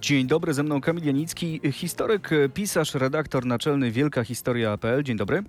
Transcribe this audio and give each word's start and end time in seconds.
Dzień 0.00 0.26
dobry, 0.26 0.54
ze 0.54 0.62
mną 0.62 0.80
Kamil 0.80 1.04
Janicki, 1.04 1.60
historyk, 1.72 2.30
pisarz, 2.54 2.94
redaktor 2.94 3.46
naczelny 3.46 3.90
Wielka 3.90 4.24
Historia.pl. 4.24 5.02
Dzień 5.02 5.16
dobry. 5.16 5.42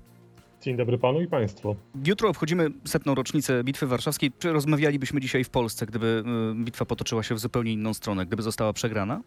Dzień 0.61 0.77
dobry 0.77 0.97
panu 0.97 1.21
i 1.21 1.27
państwu. 1.27 1.75
Jutro 2.07 2.29
obchodzimy 2.29 2.67
setną 2.85 3.15
rocznicę 3.15 3.63
Bitwy 3.63 3.87
Warszawskiej. 3.87 4.31
Czy 4.39 4.53
rozmawialibyśmy 4.53 5.21
dzisiaj 5.21 5.43
w 5.43 5.49
Polsce, 5.49 5.85
gdyby 5.85 6.23
y, 6.51 6.63
bitwa 6.63 6.85
potoczyła 6.85 7.23
się 7.23 7.35
w 7.35 7.39
zupełnie 7.39 7.71
inną 7.73 7.93
stronę, 7.93 8.25
gdyby 8.25 8.41
została 8.43 8.73
przegrana? 8.73 9.21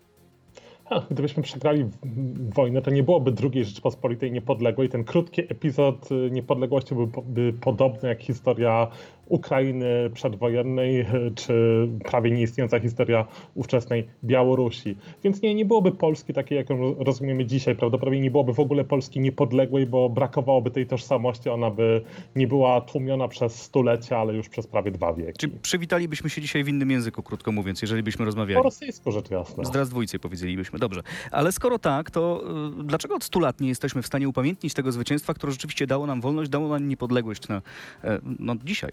Ha, 0.85 1.03
gdybyśmy 1.11 1.43
przegrali 1.43 1.85
w- 1.85 2.55
wojnę, 2.55 2.83
to 2.83 2.91
nie 2.91 3.03
byłoby 3.03 3.33
II 3.53 3.65
Rzeczpospolitej 3.65 4.33
niepodległej. 4.33 4.89
Ten 4.89 5.05
krótki 5.05 5.43
epizod 5.43 6.09
y, 6.13 6.31
niepodległości 6.31 6.95
byłby 6.95 7.23
by 7.27 7.53
podobny 7.61 8.09
jak 8.09 8.23
historia 8.23 8.87
Ukrainy 9.27 10.11
przedwojennej, 10.15 11.01
y, 11.01 11.07
czy 11.35 11.89
prawie 12.05 12.31
nieistniejąca 12.31 12.81
historia 12.81 13.27
ówczesnej 13.55 14.07
Białorusi. 14.25 14.97
Więc 15.25 15.43
nie, 15.43 15.55
nie 15.55 15.65
byłoby 15.65 15.93
Polski 15.93 16.33
takiej, 16.33 16.57
jaką 16.57 16.95
rozumiemy 17.05 17.45
dzisiaj. 17.47 17.77
Prawdopodobnie 17.77 18.21
nie 18.21 18.31
byłoby 18.31 18.55
w 18.55 18.61
ogóle 18.61 18.85
Polski 18.85 19.21
niepodległej, 19.21 19.87
bo 19.87 20.09
brakowałoby 20.09 20.71
tej 20.71 20.87
tożsamości. 20.87 21.49
Ona 21.49 21.71
by 21.71 22.03
nie 22.37 22.47
była 22.47 22.81
tłumiona 22.81 23.29
przez 23.29 23.63
stulecia, 23.63 24.19
ale 24.19 24.35
już 24.35 24.49
przez 24.49 24.67
prawie 24.67 24.91
dwa 24.91 25.13
wieki. 25.15 25.33
Czy 25.39 25.49
przywitalibyśmy 25.49 26.31
się 26.31 26.41
dzisiaj 26.41 26.65
w 26.65 26.69
innym 26.69 26.91
języku, 26.91 27.23
krótko 27.23 27.53
mówiąc, 27.53 27.83
jeżeli 27.83 28.03
byśmy 28.03 28.19
Po 28.19 28.25
rozmawiali? 28.25 28.63
rosyjsku 28.65 29.13
rzecz 29.13 29.31
jasna. 29.31 29.65
Zdrazdwójcy 29.65 30.19
powiedzielibyśmy, 30.19 30.79
dobrze. 30.79 31.03
Ale 31.31 31.53
skoro 31.53 31.79
tak, 31.79 32.11
to 32.11 32.43
y, 32.81 32.85
dlaczego 32.85 33.15
od 33.15 33.25
100 33.25 33.41
lat 33.41 33.61
nie 33.61 33.69
jesteśmy 33.69 34.03
w 34.03 34.07
stanie 34.07 34.29
upamiętnić 34.29 34.75
tego 34.75 34.93
zwycięstwa, 34.93 35.35
które 35.35 35.53
rzeczywiście 35.53 35.87
dało 35.87 36.07
nam 36.07 36.21
wolność, 36.21 36.51
dało 36.51 36.69
nam 36.69 36.89
niepodległość 36.89 37.49
na, 37.49 37.63
e, 38.05 38.19
no, 38.39 38.55
dzisiaj? 38.65 38.91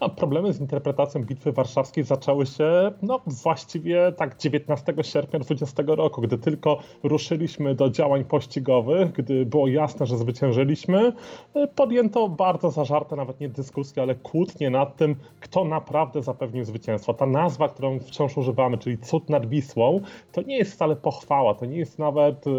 A 0.00 0.08
problemy 0.08 0.52
z 0.52 0.60
interpretacją 0.60 1.24
Bitwy 1.24 1.52
Warszawskiej 1.52 2.04
zaczęły 2.04 2.46
się 2.46 2.92
no, 3.02 3.20
właściwie 3.26 4.12
tak 4.12 4.36
19 4.38 4.94
sierpnia 5.02 5.38
20 5.38 5.82
roku, 5.86 6.20
gdy 6.20 6.38
tylko 6.38 6.78
ruszyliśmy 7.02 7.74
do 7.74 7.90
działań 7.90 8.24
pościgowych, 8.24 9.12
gdy 9.12 9.46
było 9.46 9.68
jasne, 9.68 10.06
że 10.06 10.18
zwyciężyliśmy, 10.18 11.12
e, 11.54 11.66
podjęto 11.66 12.28
bardzo 12.28 12.70
zażarte, 12.70 13.16
nawet 13.16 13.40
nie 13.40 13.48
dyskusje, 13.48 14.02
ale 14.02 14.14
kłótnie 14.14 14.70
nad 14.70 14.96
tym, 14.96 15.16
kto 15.40 15.64
naprawdę 15.64 16.22
zapewnił 16.22 16.64
zwycięstwo. 16.64 17.14
Ta 17.14 17.26
nazwa, 17.26 17.68
którą 17.68 17.98
wciąż 17.98 18.36
używamy, 18.36 18.78
czyli 18.78 18.98
cud 18.98 19.30
nad 19.30 19.46
Wisłą, 19.46 20.00
to 20.32 20.42
nie 20.42 20.58
jest 20.58 20.72
wcale 20.72 20.96
pochwała, 20.96 21.54
to 21.54 21.66
nie 21.66 21.76
jest 21.76 21.98
nawet 21.98 22.46
e, 22.46 22.50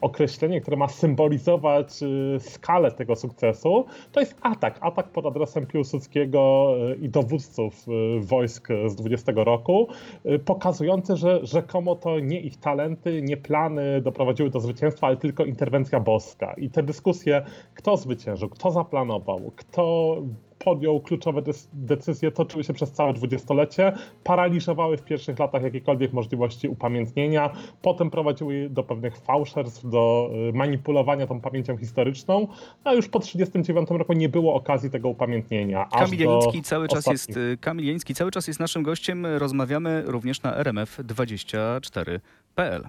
określenie, 0.00 0.60
które 0.60 0.76
ma 0.76 0.88
symbolizować 0.88 2.02
e, 2.02 2.40
skalę 2.40 2.92
tego 2.92 3.16
sukcesu. 3.16 3.84
To 4.12 4.20
jest 4.20 4.36
atak, 4.42 4.78
atak 4.80 5.08
pod 5.08 5.26
adresem 5.26 5.66
Piłsudskiego 5.66 6.75
i 7.00 7.08
dowódców 7.08 7.86
e, 7.88 8.20
wojsk 8.20 8.68
z 8.86 8.94
20 8.94 9.32
roku, 9.36 9.88
e, 10.24 10.38
pokazujący, 10.38 11.16
że 11.16 11.40
rzekomo 11.42 11.96
to 11.96 12.20
nie 12.20 12.40
ich 12.40 12.56
talenty, 12.56 13.22
nie 13.22 13.36
plany 13.36 14.00
doprowadziły 14.00 14.50
do 14.50 14.60
zwycięstwa, 14.60 15.06
ale 15.06 15.16
tylko 15.16 15.44
interwencja 15.44 16.00
boska. 16.00 16.54
I 16.54 16.70
te 16.70 16.82
dyskusje, 16.82 17.42
kto 17.74 17.96
zwyciężył, 17.96 18.48
kto 18.48 18.70
zaplanował, 18.70 19.52
kto 19.56 20.16
podjął 20.58 21.00
kluczowe 21.00 21.42
decyzje, 21.72 22.30
toczyły 22.30 22.64
się 22.64 22.72
przez 22.72 22.92
całe 22.92 23.12
dwudziestolecie, 23.12 23.92
paraliżowały 24.24 24.96
w 24.96 25.02
pierwszych 25.02 25.38
latach 25.38 25.62
jakiekolwiek 25.62 26.12
możliwości 26.12 26.68
upamiętnienia, 26.68 27.50
potem 27.82 28.10
prowadziły 28.10 28.68
do 28.70 28.82
pewnych 28.82 29.16
fałszerstw, 29.16 29.90
do 29.90 30.30
y, 30.48 30.52
manipulowania 30.52 31.26
tą 31.26 31.40
pamięcią 31.40 31.76
historyczną, 31.76 32.48
a 32.84 32.92
już 32.92 33.08
po 33.08 33.20
1939 33.20 33.98
roku 33.98 34.12
nie 34.12 34.28
było 34.28 34.54
okazji 34.54 34.90
tego 34.90 35.08
upamiętnienia. 35.08 35.88
Kamil 35.92 36.20
Janicki 36.20 36.62
cały 36.62 36.88
czas 36.88 37.06
jest, 37.06 37.28
ostatnich. 37.28 37.52
y, 37.52 37.56
Kamil 37.56 37.86
Janicki 37.86 38.14
cały 38.14 38.30
czas 38.30 38.48
jest 38.48 38.60
naszym 38.60 38.82
gościem. 38.82 39.26
Rozmawiamy 39.26 40.02
również 40.06 40.42
na 40.42 40.62
rmf24.pl. 40.62 42.88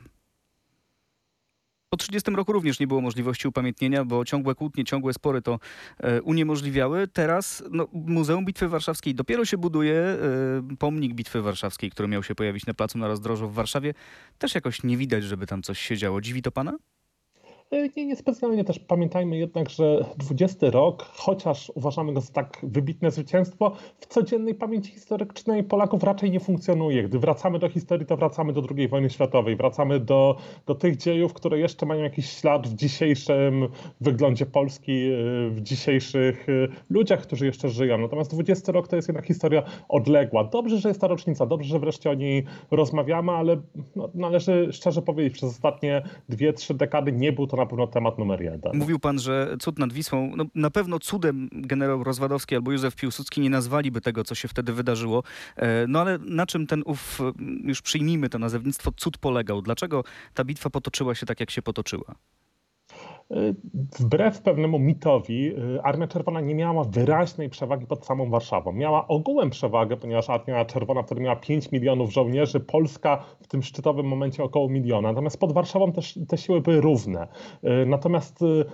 Po 1.90 1.98
30 1.98 2.32
roku 2.32 2.54
również 2.54 2.80
nie 2.80 2.88
było 2.88 3.02
możliwości 3.02 3.48
upamiętnienia, 3.48 4.06
bo 4.06 4.26
ciągłe 4.26 4.56
kłótnie, 4.56 4.84
ciągłe 4.84 5.14
spory 5.14 5.42
to 5.42 5.60
e, 6.00 6.22
uniemożliwiały. 6.22 7.08
Teraz 7.08 7.64
no, 7.72 7.88
Muzeum 7.94 8.46
Bitwy 8.46 8.68
Warszawskiej 8.68 9.16
dopiero 9.16 9.46
się 9.46 9.58
buduje. 9.58 9.96
E, 9.96 10.18
pomnik 10.80 11.14
Bitwy 11.14 11.42
Warszawskiej, 11.42 11.92
który 11.92 12.08
miał 12.08 12.24
się 12.24 12.36
pojawić 12.36 12.66
na 12.66 12.74
placu 12.74 12.98
na 12.98 13.08
rozdrożu 13.08 13.50
w 13.50 13.54
Warszawie, 13.54 13.94
też 14.38 14.56
jakoś 14.56 14.84
nie 14.84 14.98
widać, 14.98 15.24
żeby 15.24 15.48
tam 15.48 15.64
coś 15.64 15.80
się 15.80 15.98
działo. 15.98 16.22
Dziwi 16.22 16.42
to 16.42 16.52
pana? 16.52 16.78
E, 17.72 17.90
Nie, 17.96 18.06
niespecjalnie 18.06 18.64
też 18.64 18.80
pamiętajmy 18.80 19.38
jednak, 19.38 19.70
że 19.70 20.06
20 20.18 20.72
rok, 20.72 21.04
chociaż 21.04 21.72
uważamy 21.76 22.14
go 22.14 22.22
za 22.22 22.34
tak 22.34 22.58
wybitne 22.64 23.12
zwycięstwo, 23.12 23.72
w 24.00 24.06
codziennej 24.06 24.56
pamięci 24.56 24.92
historycznej 24.92 25.64
Polaków 25.64 26.04
raczej 26.04 26.32
nie 26.32 26.40
funkcjonuje. 26.40 27.04
Gdy 27.04 27.20
wracamy 27.20 27.60
do 27.60 27.70
historii, 27.70 28.06
to 28.06 28.18
wracamy 28.18 28.54
do 28.54 28.64
II 28.78 28.88
wojny 28.88 29.10
światowej, 29.10 29.56
wracamy 29.56 30.00
do, 30.00 30.38
do 30.66 30.76
tych 30.76 30.98
dziejów, 30.98 31.34
które 31.34 31.60
jeszcze 31.60 31.86
mają 31.86 32.04
jakiś 32.04 32.30
ślad 32.30 32.68
w 32.68 32.76
dzisiejszym 32.76 33.68
wyglądzie 34.02 34.46
Polski, 34.46 34.92
e, 34.92 35.50
w 35.50 35.62
dzisiejszych 35.62 36.50
e, 36.50 36.52
ludziach, 36.90 37.22
którzy 37.22 37.46
jeszcze 37.46 37.70
żyją. 37.70 37.98
Natomiast 37.98 38.32
20 38.32 38.72
rok 38.72 38.88
to 38.88 38.96
jest 38.96 39.08
jednak 39.08 39.26
historia 39.26 39.64
odległa. 39.90 40.44
Dobrze, 40.44 40.78
że 40.78 40.90
jest 40.90 41.02
ta 41.02 41.08
rocznica, 41.08 41.46
dobrze, 41.46 41.70
że 41.70 41.80
wreszcie 41.80 42.10
o 42.10 42.14
niej 42.14 42.46
rozmawiamy, 42.72 43.32
ale 43.32 43.62
no, 43.96 44.10
należy 44.14 44.68
szczerze 44.72 45.02
powiedzieć, 45.02 45.34
przez 45.34 45.50
ostatnie 45.50 46.02
dwie, 46.30 46.54
trzy 46.54 46.74
dekady 46.74 47.12
nie 47.12 47.32
był 47.34 47.48
to 47.48 47.57
na 47.58 47.66
pewno 47.66 47.88
temat 47.88 48.18
numer 48.18 48.42
jeden. 48.42 48.72
Mówił 48.78 49.00
pan, 49.00 49.20
że 49.20 49.56
cud 49.62 49.80
nad 49.80 49.94
Wisłą, 49.94 50.32
no, 50.36 50.46
na 50.56 50.70
pewno 50.70 51.00
cudem 51.00 51.50
generał 51.52 52.04
Rozwadowski 52.04 52.56
albo 52.56 52.72
Józef 52.72 52.96
Piłsudski 52.96 53.42
nie 53.42 53.50
nazwaliby 53.50 54.02
tego, 54.02 54.24
co 54.24 54.36
się 54.36 54.48
wtedy 54.48 54.74
wydarzyło. 54.74 55.24
E, 55.56 55.88
No 55.88 56.02
ale 56.02 56.18
na 56.18 56.46
czym 56.46 56.68
ten 56.68 56.84
ów, 56.86 57.20
już 57.64 57.82
przyjmijmy 57.82 58.30
to 58.30 58.40
nazewnictwo, 58.40 58.92
cud 58.98 59.18
polegał? 59.18 59.62
Dlaczego 59.62 60.04
ta 60.34 60.44
bitwa 60.44 60.70
potoczyła 60.70 61.16
się 61.16 61.26
tak, 61.26 61.40
jak 61.40 61.52
się 61.52 61.62
potoczyła? 61.62 62.16
Wbrew 64.00 64.42
pewnemu 64.42 64.80
mitowi, 64.80 65.48
y, 65.76 65.82
Armia 65.84 66.08
Czerwona 66.08 66.42
nie 66.42 66.56
miała 66.56 66.84
wyraźnej 66.84 67.50
przewagi 67.50 67.86
pod 67.86 68.06
samą 68.06 68.30
Warszawą. 68.30 68.72
Miała 68.72 69.08
ogółem 69.08 69.50
przewagę, 69.50 69.98
ponieważ 69.98 70.30
Armia 70.30 70.66
Czerwona 70.66 71.04
wtedy 71.04 71.22
miała 71.22 71.36
5 71.36 71.72
milionów 71.72 72.14
żołnierzy, 72.14 72.60
Polska 72.60 73.24
w 73.42 73.48
tym 73.48 73.64
szczytowym 73.64 74.06
momencie 74.06 74.44
około 74.44 74.70
miliona. 74.70 75.12
Natomiast 75.12 75.40
pod 75.40 75.54
Warszawą 75.54 75.92
te 76.28 76.38
siły 76.38 76.62
były 76.62 76.82
równe. 76.82 77.28
Y, 77.64 77.86
Natomiast 77.86 78.42
y, 78.42 78.66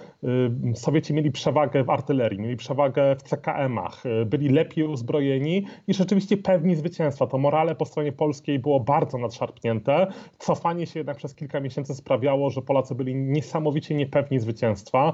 Sowieci 0.75 1.13
mieli 1.13 1.31
przewagę 1.31 1.83
w 1.83 1.89
artylerii, 1.89 2.39
mieli 2.39 2.55
przewagę 2.55 3.15
w 3.15 3.23
CKM-ach, 3.23 4.03
byli 4.25 4.49
lepiej 4.49 4.83
uzbrojeni 4.83 5.65
i 5.87 5.93
rzeczywiście 5.93 6.37
pewni 6.37 6.75
zwycięstwa. 6.75 7.27
To 7.27 7.37
morale 7.37 7.75
po 7.75 7.85
stronie 7.85 8.11
polskiej 8.11 8.59
było 8.59 8.79
bardzo 8.79 9.17
nadszarpnięte. 9.17 10.07
Cofanie 10.37 10.87
się 10.87 10.99
jednak 10.99 11.17
przez 11.17 11.35
kilka 11.35 11.59
miesięcy 11.59 11.95
sprawiało, 11.95 12.49
że 12.49 12.61
Polacy 12.61 12.95
byli 12.95 13.15
niesamowicie 13.15 13.95
niepewni 13.95 14.39
zwycięstwa. 14.43 15.13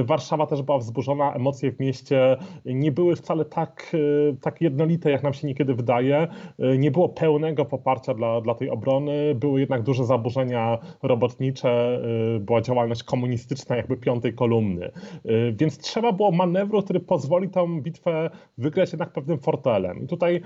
Y, 0.00 0.04
Warszawa 0.04 0.46
też 0.46 0.62
była 0.62 0.78
wzburzona, 0.78 1.34
emocje 1.34 1.72
w 1.72 1.80
mieście 1.80 2.36
nie 2.64 2.92
były 2.92 3.16
wcale 3.16 3.44
tak, 3.44 3.90
y, 3.94 4.36
tak 4.40 4.60
jednolite, 4.60 5.10
jak 5.10 5.22
nam 5.22 5.34
się 5.34 5.46
niekiedy 5.46 5.74
wydaje. 5.74 6.28
Y, 6.74 6.78
Nie 6.78 6.90
było 6.90 7.08
pełnego 7.08 7.64
poparcia 7.64 8.14
dla, 8.14 8.40
dla 8.40 8.54
tej 8.54 8.70
obrony, 8.70 9.34
były 9.34 9.60
jednak 9.60 9.82
duże 9.82 10.04
zaburzenia 10.04 10.78
robotnicze, 11.02 12.00
była 12.40 12.60
działalność 12.60 13.02
komunistyczna 13.02 13.76
jakby 13.76 13.96
piątej 13.96 14.34
kolumny. 14.34 14.90
Więc 15.52 15.78
trzeba 15.78 16.12
było 16.12 16.30
manewru, 16.30 16.82
który 16.82 17.00
pozwoli 17.00 17.48
tą 17.48 17.80
bitwę 17.80 18.30
wygrać 18.58 18.92
jednak 18.92 19.12
pewnym 19.12 19.38
fortelem. 19.38 20.04
I 20.04 20.06
tutaj 20.06 20.40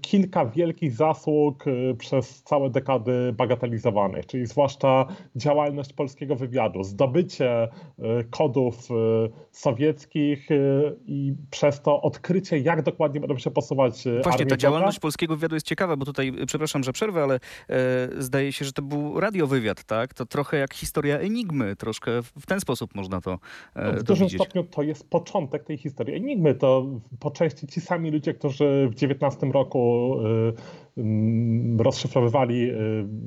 kilka 0.00 0.46
wielkich 0.46 0.92
zasług 0.92 1.64
przez 1.98 2.42
całe 2.42 2.70
dekady 2.70 3.32
bagatelizowanych, 3.32 4.26
czyli 4.26 4.46
zwłaszcza 4.46 5.06
działalność 5.36 5.92
polskiego 5.92 6.36
wywiadu, 6.36 6.82
zdobycie 6.82 7.61
y, 7.64 8.24
kodów 8.30 8.90
y, 8.90 8.94
sowieckich 9.50 10.50
y, 10.50 10.96
i 11.06 11.34
przez 11.50 11.82
to 11.82 12.02
odkrycie, 12.02 12.58
jak 12.58 12.82
dokładnie 12.82 13.20
będą 13.20 13.38
się 13.38 13.50
posuwać 13.50 14.04
Właśnie 14.22 14.46
ta 14.46 14.56
działalność 14.56 14.98
polskiego 14.98 15.36
wywiadu 15.36 15.56
jest 15.56 15.66
ciekawa, 15.66 15.96
bo 15.96 16.04
tutaj, 16.04 16.32
przepraszam, 16.46 16.84
że 16.84 16.92
przerwę, 16.92 17.22
ale 17.22 17.34
e, 17.34 17.38
zdaje 18.18 18.52
się, 18.52 18.64
że 18.64 18.72
to 18.72 18.82
był 18.82 19.20
radiowywiad, 19.20 19.84
tak? 19.84 20.14
To 20.14 20.26
trochę 20.26 20.56
jak 20.56 20.74
historia 20.74 21.18
Enigmy, 21.18 21.76
troszkę 21.76 22.22
w 22.22 22.46
ten 22.46 22.60
sposób 22.60 22.94
można 22.94 23.20
to 23.20 23.38
e, 23.74 23.92
W 23.92 24.02
dużym 24.02 24.30
stopniu 24.30 24.64
to 24.64 24.82
jest 24.82 25.10
początek 25.10 25.64
tej 25.64 25.78
historii. 25.78 26.14
Enigmy 26.14 26.54
to 26.54 26.86
po 27.20 27.30
części 27.30 27.66
ci 27.66 27.80
sami 27.80 28.10
ludzie, 28.10 28.34
którzy 28.34 28.90
w 28.90 29.04
XIX 29.04 29.52
roku 29.52 30.16
rozszyfrowywali 31.78 32.70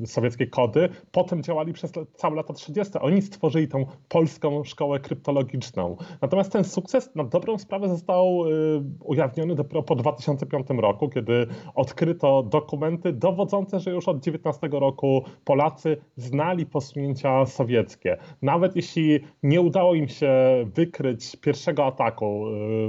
y, 0.04 0.08
sowieckie 0.08 0.48
kody, 0.48 0.90
potem 1.12 1.44
działali 1.44 1.74
przez 1.74 1.92
całe 2.16 2.36
lata 2.36 2.54
30. 2.54 2.94
Oni 3.02 3.22
stworzyli 3.22 3.68
tą 3.68 3.86
polską 4.10 4.64
szkołę 4.64 5.00
kryptologiczną. 5.00 5.98
Natomiast 6.22 6.52
ten 6.52 6.64
sukces 6.64 7.16
na 7.16 7.24
dobrą 7.24 7.58
sprawę 7.58 7.90
został 7.90 8.46
y, 8.46 8.84
ujawniony 9.00 9.56
dopiero 9.56 9.84
po 9.84 9.96
2005 9.96 10.68
roku, 10.78 11.10
kiedy 11.10 11.48
odkryto 11.76 12.44
dokumenty 12.44 13.14
dowodzące, 13.14 13.80
że 13.80 13.92
już 13.92 14.08
od 14.08 14.20
19 14.20 14.70
roku 14.72 15.24
Polacy 15.44 15.98
znali 16.16 16.66
posunięcia 16.66 17.46
sowieckie. 17.46 18.18
Nawet 18.42 18.76
jeśli 18.76 19.20
nie 19.44 19.62
udało 19.62 19.96
im 19.96 20.08
się 20.08 20.32
wykryć 20.76 21.36
pierwszego 21.36 21.86
ataku, 21.86 22.48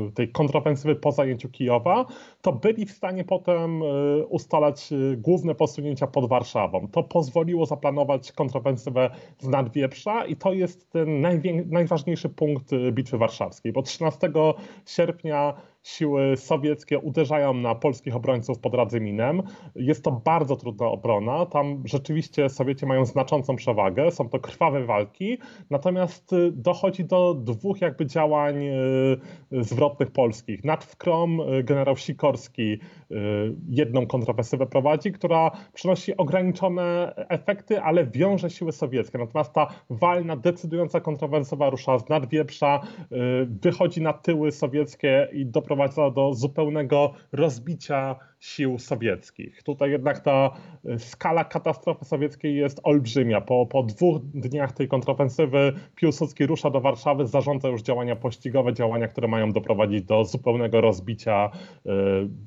y, 0.09 0.13
tej 0.13 0.33
kontrofensywy 0.33 0.97
po 0.97 1.13
zajęciu 1.13 1.49
Kijowa, 1.49 2.07
to 2.43 2.53
byli 2.53 2.87
w 2.87 2.91
stanie 2.91 3.25
potem 3.25 3.83
y, 3.83 4.27
ustalać 4.67 4.77
ustalać 4.77 5.17
główne 5.17 5.55
posunięcia 5.55 6.07
pod 6.07 6.29
Warszawą. 6.29 6.89
To 6.89 7.03
pozwoliło 7.03 7.67
zaplanować 7.67 8.33
kontrofensywę 8.33 9.11
z 9.39 9.49
Nadwieprza 9.49 10.27
i 10.27 10.37
to 10.37 10.53
jest 10.53 10.91
ten 10.91 11.21
najważniejszy 11.67 12.29
punkt 12.29 12.71
Bitwy 12.93 13.19
Warszawskiej, 13.19 13.73
bo 13.73 13.83
13 13.83 14.31
sierpnia 14.87 15.55
siły 15.87 16.37
sowieckie 16.37 16.99
uderzają 16.99 17.55
na 17.55 17.75
polskich 17.75 18.17
obrońców 18.17 18.59
pod 18.59 18.75
Radzyminem. 18.75 19.43
Jest 19.77 20.05
to 20.05 20.13
bardzo 20.13 20.57
trudna 20.57 20.87
obrona. 20.87 21.47
Tam 21.47 21.83
rzeczywiście 21.85 22.49
Sowieci 22.49 22.87
mają 22.87 23.05
znaczącą 23.05 23.57
przewagę. 23.57 24.11
Są 24.11 24.29
to 24.29 24.39
krwawe 24.39 24.85
walki. 24.85 25.39
Natomiast 25.71 26.33
y, 26.33 26.53
dochodzi 26.53 27.05
do 27.05 27.35
dwóch 27.35 27.81
jakby 27.81 28.07
działań 28.07 28.65
y, 28.65 29.19
zwrotnych 29.51 30.11
polskich. 30.11 30.65
Nad 30.65 30.85
Wkrom 30.85 31.41
y, 31.41 31.65
generał 31.65 31.97
Sikorski 31.97 32.79
jedną 33.69 34.07
kontrofensywę 34.07 34.67
prowadzi, 34.67 35.13
która 35.13 35.51
przynosi 35.75 36.17
ograniczone 36.17 37.15
efekty, 37.29 37.81
ale 37.81 38.07
wiąże 38.07 38.51
siły 38.51 38.73
sowieckie. 38.73 39.19
Natomiast 39.19 39.53
ta 39.53 39.67
walna, 39.91 40.37
decydująca 40.37 41.01
kontrofensywa 41.01 41.71
rusza 41.71 41.99
z 41.99 42.09
Nadwieprza, 42.09 42.81
wychodzi 43.63 44.03
na 44.03 44.13
tyły 44.13 44.53
sowieckie 44.53 45.29
i 45.33 45.47
doprowadza 45.47 45.76
doprowadza 45.77 46.11
do 46.11 46.35
zupełnego 46.35 47.13
rozbicia 47.33 48.17
sił 48.41 48.79
sowieckich. 48.79 49.63
Tutaj 49.63 49.91
jednak 49.91 50.21
ta 50.21 50.51
e, 50.85 50.99
skala 50.99 51.45
katastrofy 51.45 52.05
sowieckiej 52.05 52.57
jest 52.57 52.81
olbrzymia. 52.83 53.41
Po, 53.41 53.67
po 53.67 53.83
dwóch 53.83 54.23
dniach 54.23 54.73
tej 54.73 54.89
kontrofensywy 54.89 55.73
Piłsudski 55.95 56.47
rusza 56.47 56.71
do 56.71 56.81
Warszawy, 56.81 57.27
zarządza 57.27 57.69
już 57.69 57.83
działania 57.83 58.17
pościgowe, 58.17 58.75
działania, 58.75 59.09
które 59.09 59.29
mają 59.29 59.53
doprowadzić 59.53 60.05
do 60.05 60.25
zupełnego 60.25 60.81
rozbicia 60.81 61.51
y, 61.87 61.91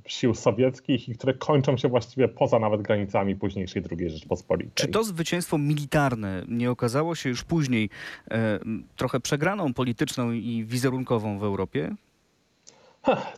sił 0.06 0.34
sowieckich 0.34 1.10
i 1.10 1.16
które 1.16 1.34
kończą 1.34 1.78
się 1.78 1.88
właściwie 1.88 2.28
poza 2.28 2.60
nawet 2.60 2.82
granicami 2.82 3.36
późniejszej 3.36 3.84
II 3.92 4.10
Rzeczpospolitej. 4.10 4.72
Czy 4.76 4.88
to 4.88 5.04
zwycięstwo 5.04 5.58
militarne 5.58 6.44
nie 6.48 6.72
okazało 6.72 7.16
się 7.16 7.30
już 7.30 7.44
później 7.44 7.90
y, 8.32 8.36
trochę 8.96 9.20
przegraną 9.20 9.74
polityczną 9.74 10.32
i 10.32 10.66
wizerunkową 10.68 11.40
w 11.40 11.44
Europie? 11.44 11.96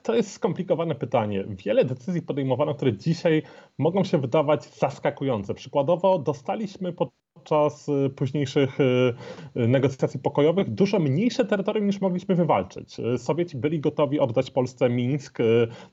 To 0.04 0.16
jest 0.16 0.31
skomplikowane 0.31 0.96
pytanie. 0.96 1.44
Wiele 1.48 1.86
decyzji 1.86 2.22
podejmowano, 2.22 2.75
które 2.75 2.98
dzisiaj 2.98 3.44
mogą 3.78 4.04
się 4.04 4.18
wydawać 4.18 4.66
zaskakujące. 4.66 5.54
Przykładowo 5.54 6.19
dostaliśmy 6.19 6.94
podczas 6.94 7.90
y, 7.90 8.10
późniejszych 8.10 8.80
y, 8.80 9.13
y, 9.58 9.68
negocjacji 9.68 10.19
pokojowych 10.19 10.69
dużo 10.69 11.00
mniejsze 11.00 11.46
terytorium 11.46 11.88
niż 11.88 12.02
mogliśmy 12.02 12.36
wywalczyć. 12.36 12.98
Sowieci 13.18 13.58
byli 13.58 13.80
gotowi 13.80 14.19
oddać 14.19 14.52
Polsce 14.52 14.90
Mińsk, 14.90 15.38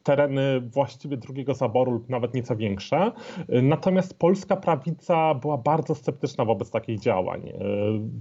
tereny 0.03 0.61
właściwie 0.61 1.17
drugiego 1.17 1.55
zaboru 1.55 1.93
lub 1.93 2.09
nawet 2.09 2.35
nieco 2.35 2.56
większe. 2.56 3.12
Natomiast 3.49 4.19
polska 4.19 4.56
prawica 4.56 5.35
była 5.35 5.59
bardzo 5.59 5.94
sceptyczna 5.94 6.44
wobec 6.44 6.71
takich 6.71 7.00
działań. 7.00 7.53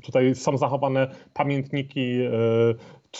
Tutaj 0.04 0.36
są 0.36 0.58
zachowane 0.58 1.08
pamiętniki 1.34 2.18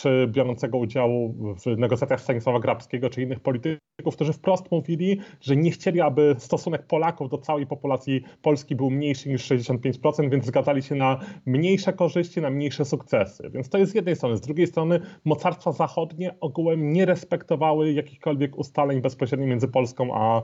czy 0.02 0.28
biorącego 0.28 0.78
udziału 0.78 1.36
w 1.66 1.78
negocjacjach 1.78 2.22
Stanisława 2.22 2.60
Grabskiego, 2.60 3.10
czy 3.10 3.22
innych 3.22 3.40
polityków, 3.40 3.87
którzy 4.12 4.34
wprost 4.34 4.72
mówili, 4.72 5.20
że 5.42 5.56
nie 5.56 5.72
chcieli, 5.72 6.02
aby 6.02 6.36
stosunek 6.38 6.88
Polaków 6.88 7.30
do 7.30 7.38
całej 7.38 7.68
populacji 7.68 8.24
Polski 8.42 8.76
był 8.76 8.90
mniejszy 8.90 9.30
niż 9.30 9.52
65%, 9.52 10.30
więc 10.30 10.46
zgadzali 10.46 10.84
się 10.84 10.96
na 10.96 11.20
mniejsze 11.46 11.94
korzyści, 11.94 12.42
na 12.42 12.50
mniejsze 12.50 12.86
sukcesy. 12.86 13.50
Więc 13.50 13.70
to 13.70 13.78
jest 13.78 13.92
z 13.92 13.96
jednej 13.96 14.16
strony. 14.16 14.38
Z 14.38 14.42
drugiej 14.42 14.68
strony 14.68 15.00
mocarstwa 15.26 15.72
zachodnie 15.72 16.36
ogółem 16.40 16.94
nie 16.94 17.06
respektowały 17.06 17.94
jakichkolwiek 17.94 18.58
ustaleń 18.58 19.02
bezpośrednio 19.02 19.48
między 19.48 19.68
Polską 19.68 20.10
a 20.14 20.42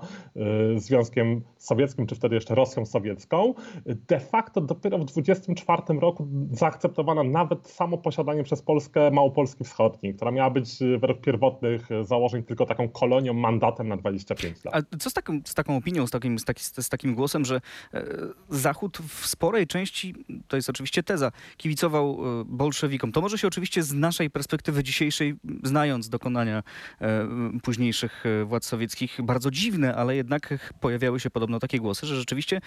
y, 0.75 0.79
Związkiem 0.79 1.41
Sowieckim, 1.57 2.07
czy 2.07 2.15
wtedy 2.15 2.35
jeszcze 2.35 2.55
Rosją 2.55 2.85
Sowiecką. 2.85 3.53
De 3.85 4.19
facto 4.19 4.61
dopiero 4.61 4.97
w 4.97 5.05
24 5.05 5.81
roku 5.99 6.27
zaakceptowano 6.51 7.23
nawet 7.23 7.67
samo 7.67 7.97
posiadanie 7.97 8.43
przez 8.43 8.61
Polskę 8.61 9.11
Małopolski 9.11 9.43
Polski 9.43 9.63
Wschodniej, 9.63 10.15
która 10.15 10.31
miała 10.31 10.49
być 10.49 10.81
y, 10.81 10.97
według 10.97 11.21
pierwotnych 11.21 11.91
y, 11.91 12.05
założeń 12.05 12.43
tylko 12.43 12.65
taką 12.65 12.89
kolonią, 12.89 13.33
mandatem 13.43 13.87
na 13.87 13.97
25 13.97 14.65
lat. 14.65 14.75
A 14.75 14.97
co 14.97 15.09
z 15.09 15.13
taką, 15.13 15.41
z 15.45 15.53
taką 15.53 15.77
opinią, 15.77 16.07
z 16.07 16.11
takim, 16.11 16.39
z, 16.39 16.45
taki, 16.45 16.63
z 16.63 16.89
takim 16.89 17.15
głosem, 17.15 17.45
że 17.45 17.61
e, 17.93 18.05
Zachód 18.49 18.97
w 18.97 19.27
sporej 19.27 19.67
części, 19.67 20.15
to 20.47 20.55
jest 20.55 20.69
oczywiście 20.69 21.03
teza, 21.03 21.31
kibicował 21.57 22.19
e, 22.41 22.45
bolszewikom. 22.45 23.11
To 23.11 23.21
może 23.21 23.37
się 23.37 23.47
oczywiście 23.47 23.83
z 23.83 23.93
naszej 23.93 24.29
perspektywy 24.29 24.83
dzisiejszej, 24.83 25.35
znając 25.63 26.09
dokonania 26.09 26.63
e, 27.01 27.27
późniejszych 27.63 28.23
władz 28.45 28.65
sowieckich, 28.65 29.19
bardzo 29.23 29.51
dziwne, 29.51 29.95
ale 29.95 30.15
jednak 30.15 30.73
pojawiały 30.79 31.19
się 31.19 31.29
podobno 31.29 31.59
takie 31.59 31.79
głosy, 31.79 32.05
że 32.05 32.15
rzeczywiście 32.15 32.61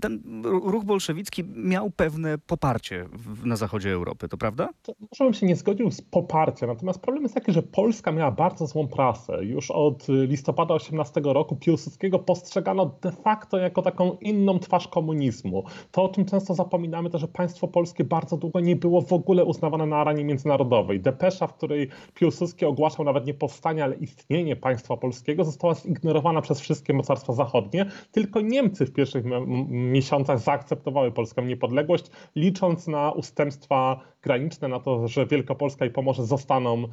ten 0.00 0.42
ruch 0.44 0.84
bolszewicki 0.84 1.44
miał 1.44 1.90
pewne 1.90 2.38
poparcie 2.38 3.08
na 3.44 3.56
zachodzie 3.56 3.92
Europy, 3.92 4.28
to 4.28 4.36
prawda? 4.36 4.68
To 4.82 4.92
może 5.00 5.24
bym 5.24 5.34
się 5.34 5.46
nie 5.46 5.56
zgodził 5.56 5.90
z 5.90 6.02
poparcia. 6.02 6.66
Natomiast 6.66 7.00
problem 7.00 7.22
jest 7.22 7.34
taki, 7.34 7.52
że 7.52 7.62
Polska 7.62 8.12
miała 8.12 8.30
bardzo 8.30 8.66
złą 8.66 8.88
prasę. 8.88 9.44
Już 9.44 9.70
od 9.70 10.06
listopada 10.24 10.74
18 10.74 11.20
roku 11.24 11.56
Piłsudskiego 11.56 12.18
postrzegano 12.18 12.90
de 13.02 13.12
facto 13.12 13.58
jako 13.58 13.82
taką 13.82 14.16
inną 14.20 14.58
twarz 14.58 14.88
komunizmu. 14.88 15.64
To, 15.90 16.02
o 16.02 16.08
czym 16.08 16.24
często 16.24 16.54
zapominamy, 16.54 17.10
to 17.10 17.18
że 17.18 17.28
państwo 17.28 17.68
polskie 17.68 18.04
bardzo 18.04 18.36
długo 18.36 18.60
nie 18.60 18.76
było 18.76 19.02
w 19.02 19.12
ogóle 19.12 19.44
uznawane 19.44 19.86
na 19.86 19.96
arenie 19.96 20.24
międzynarodowej. 20.24 21.00
Depesza, 21.00 21.46
w 21.46 21.54
której 21.54 21.88
Piłsudski 22.14 22.64
ogłaszał 22.64 23.04
nawet 23.04 23.26
nie 23.26 23.34
powstanie, 23.34 23.84
ale 23.84 23.96
istnienie 23.96 24.56
państwa 24.56 24.96
polskiego, 24.96 25.44
została 25.44 25.74
zignorowana 25.74 26.40
przez 26.40 26.60
wszystkie 26.60 26.92
mocarstwa 26.92 27.32
zachodnie. 27.32 27.86
Tylko 28.12 28.40
Niemcy 28.40 28.86
w 28.86 28.92
pierwszych 28.92 29.24
miesiącach 29.68 30.38
zaakceptowały 30.38 31.12
polską 31.12 31.42
niepodległość, 31.42 32.04
licząc 32.36 32.86
na 32.86 33.12
ustępstwa 33.12 34.00
graniczne, 34.22 34.68
na 34.68 34.80
to, 34.80 35.08
że 35.08 35.26
Wielkopolska 35.26 35.86
i 35.86 35.90
Pomorze 35.90 36.24
zostaną 36.24 36.84
y, 36.84 36.86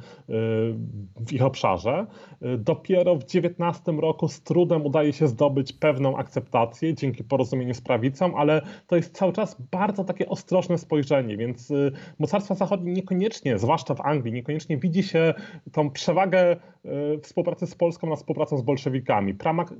w 1.26 1.32
ich 1.32 1.42
obszarze. 1.42 2.06
Y, 2.42 2.58
w 3.18 3.24
19 3.24 3.92
roku 3.92 4.28
z 4.28 4.42
trudem 4.42 4.86
udaje 4.86 5.12
się 5.12 5.28
zdobyć 5.28 5.72
pewną 5.72 6.16
akceptację 6.16 6.94
dzięki 6.94 7.24
porozumieniu 7.24 7.74
z 7.74 7.80
prawicą, 7.80 8.36
ale 8.36 8.62
to 8.86 8.96
jest 8.96 9.16
cały 9.16 9.32
czas 9.32 9.56
bardzo 9.70 10.04
takie 10.04 10.28
ostrożne 10.28 10.78
spojrzenie, 10.78 11.36
więc 11.36 11.70
y, 11.70 11.92
mocarstwa 12.18 12.54
zachodnie 12.54 12.92
niekoniecznie, 12.92 13.58
zwłaszcza 13.58 13.94
w 13.94 14.00
Anglii, 14.00 14.34
niekoniecznie 14.34 14.78
widzi 14.78 15.02
się 15.02 15.34
tą 15.72 15.90
przewagę 15.90 16.56
współpracy 17.22 17.66
z 17.66 17.74
Polską 17.74 18.10
na 18.10 18.16
współpracę 18.16 18.58
z 18.58 18.62
bolszewikami. 18.62 19.34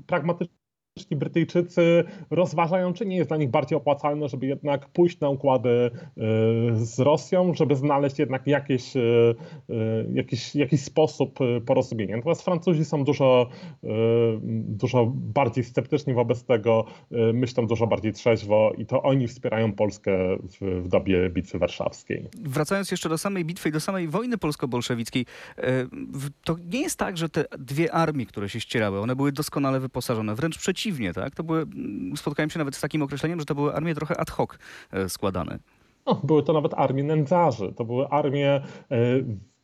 Pragmatycznie 0.07 0.64
Brytyjczycy 1.11 2.05
rozważają, 2.31 2.93
czy 2.93 3.07
nie 3.07 3.17
jest 3.17 3.31
dla 3.31 3.37
nich 3.37 3.51
bardziej 3.51 3.79
opłacalne, 3.79 4.29
żeby 4.29 4.47
jednak 4.47 4.89
pójść 4.89 5.21
na 5.21 5.29
układy 5.29 5.71
e, 5.71 5.91
z 6.77 6.99
Rosją, 6.99 7.55
żeby 7.55 7.77
znaleźć 7.77 8.19
jednak 8.19 8.47
jakieś, 8.47 8.97
e, 8.97 9.01
e, 9.01 9.75
jakiś, 10.13 10.55
jakiś 10.55 10.81
sposób 10.81 11.39
porozumienia. 11.67 12.17
Natomiast 12.17 12.43
Francuzi 12.43 12.85
są 12.85 13.05
dużo, 13.05 13.49
dużo 14.69 15.13
bardziej 15.15 15.65
sceptyczni 15.65 16.15
wobec 16.15 16.45
tego, 16.45 16.85
myślą 17.33 17.67
dużo 17.67 17.87
bardziej 17.87 18.13
trzeźwo 18.13 18.73
i 18.79 18.87
to 18.87 19.03
oni 19.03 19.29
wspierają 19.29 19.73
Polskę 19.73 20.37
w, 20.37 20.83
w 20.85 20.89
dobie 20.89 21.31
Bitwy 21.31 21.59
Warszawskiej. 21.59 22.29
Wracając 22.41 22.91
jeszcze 22.91 23.09
do 23.09 23.19
samej 23.19 23.45
bitwy 23.45 23.69
i 23.69 23.73
do 23.73 23.81
samej 23.81 24.09
wojny 24.09 24.39
polsko-bolszewickiej, 24.39 25.27
to 26.45 26.57
nie 26.73 26.81
jest 26.81 26.99
tak, 26.99 27.17
że 27.17 27.29
te 27.29 27.45
dwie 27.59 27.93
armie, 27.93 28.27
które 28.27 28.49
się 28.49 28.61
ścierały, 28.61 29.01
one 29.01 29.17
były 29.17 29.33
doskonale 29.33 29.81
wyposażone, 29.81 30.35
wręcz 30.35 30.59
przeciwnie 30.59 30.84
przeciwnie, 30.85 31.13
tak? 31.13 31.35
To 31.35 31.45
były, 31.45 31.63
mm, 31.63 32.17
spotkałem 32.17 32.51
się 32.51 32.59
nawet 32.59 32.77
z 32.77 32.81
takim 32.81 33.03
określeniem, 33.03 33.41
że 33.41 33.47
to 33.47 33.55
były 33.55 33.75
armie 33.75 33.95
trochę 33.95 34.21
ad 34.21 34.31
hoc 34.31 34.51
e, 34.93 35.09
składane. 35.09 35.59
No, 36.07 36.21
były 36.25 36.43
to 36.43 36.53
nawet 36.53 36.75
armie 36.75 37.05
nędzarzy. 37.05 37.73
To 37.73 37.85
były 37.85 38.09
armie 38.09 38.51
e, 38.55 38.63